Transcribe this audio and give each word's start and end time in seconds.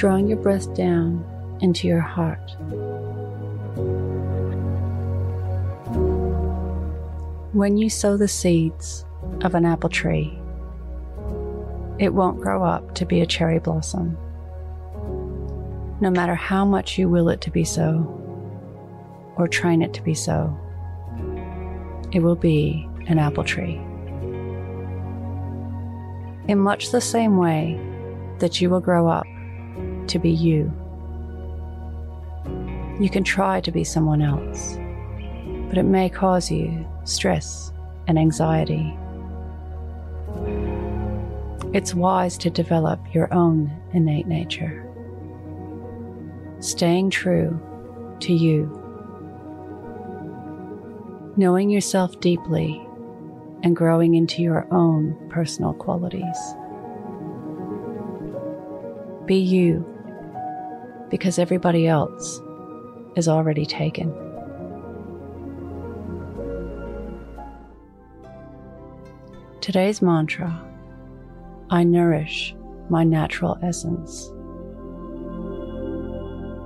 Drawing 0.00 0.28
your 0.28 0.38
breath 0.38 0.72
down 0.72 1.22
into 1.60 1.86
your 1.86 2.00
heart. 2.00 2.56
When 7.52 7.76
you 7.76 7.90
sow 7.90 8.16
the 8.16 8.26
seeds 8.26 9.04
of 9.42 9.54
an 9.54 9.66
apple 9.66 9.90
tree, 9.90 10.40
it 11.98 12.14
won't 12.14 12.40
grow 12.40 12.64
up 12.64 12.94
to 12.94 13.04
be 13.04 13.20
a 13.20 13.26
cherry 13.26 13.58
blossom. 13.58 14.16
No 16.00 16.08
matter 16.08 16.34
how 16.34 16.64
much 16.64 16.96
you 16.96 17.06
will 17.06 17.28
it 17.28 17.42
to 17.42 17.50
be 17.50 17.64
so, 17.64 17.98
or 19.36 19.48
train 19.48 19.82
it 19.82 19.92
to 19.92 20.02
be 20.02 20.14
so, 20.14 20.58
it 22.10 22.20
will 22.20 22.36
be 22.36 22.88
an 23.06 23.18
apple 23.18 23.44
tree. 23.44 23.76
In 26.48 26.58
much 26.58 26.90
the 26.90 27.02
same 27.02 27.36
way 27.36 27.78
that 28.38 28.62
you 28.62 28.70
will 28.70 28.80
grow 28.80 29.06
up 29.06 29.26
to 30.10 30.18
be 30.18 30.30
you, 30.30 30.72
you 33.00 33.08
can 33.10 33.24
try 33.24 33.60
to 33.60 33.72
be 33.72 33.84
someone 33.84 34.22
else, 34.22 34.78
but 35.68 35.78
it 35.78 35.84
may 35.84 36.08
cause 36.08 36.50
you 36.50 36.86
stress 37.04 37.72
and 38.06 38.18
anxiety. 38.18 38.96
It's 41.72 41.94
wise 41.94 42.36
to 42.38 42.50
develop 42.50 43.00
your 43.14 43.32
own 43.32 43.70
innate 43.92 44.26
nature, 44.26 44.86
staying 46.60 47.10
true 47.10 47.60
to 48.20 48.32
you 48.32 48.80
knowing 51.36 51.70
yourself 51.70 52.20
deeply 52.20 52.86
and 53.62 53.74
growing 53.74 54.14
into 54.14 54.42
your 54.42 54.66
own 54.70 55.16
personal 55.30 55.72
qualities. 55.72 56.36
Be 59.24 59.36
you, 59.36 59.86
because 61.10 61.38
everybody 61.38 61.86
else 61.86 62.40
is 63.16 63.28
already 63.28 63.66
taken. 63.66 64.14
Today's 69.60 70.00
mantra 70.00 70.66
I 71.70 71.84
nourish 71.84 72.54
my 72.88 73.04
natural 73.04 73.58
essence. 73.62 74.30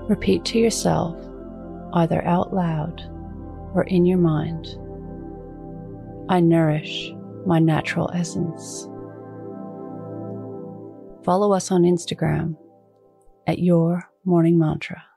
Repeat 0.09 0.45
to 0.47 0.59
yourself, 0.59 1.17
either 1.95 2.25
out 2.25 2.55
loud 2.55 3.03
or 3.75 3.85
in 3.85 4.07
your 4.07 4.19
mind. 4.19 4.67
I 6.31 6.41
nourish 6.41 7.13
my 7.45 7.59
natural 7.59 8.11
essence. 8.15 8.89
Follow 11.25 11.53
us 11.53 11.71
on 11.71 11.83
Instagram 11.83 12.57
at 13.47 13.59
Your 13.59 14.09
Morning 14.27 14.59
Mantra. 14.59 15.14